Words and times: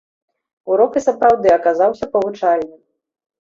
Урок 0.75 0.97
і 1.01 1.03
сапраўды 1.07 1.51
аказаўся 1.57 2.09
павучальным. 2.15 2.81